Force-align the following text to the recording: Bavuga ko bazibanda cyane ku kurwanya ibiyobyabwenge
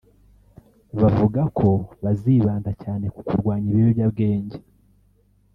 Bavuga 1.01 1.41
ko 1.57 1.69
bazibanda 2.03 2.71
cyane 2.83 3.05
ku 3.13 3.21
kurwanya 3.27 3.67
ibiyobyabwenge 3.71 4.57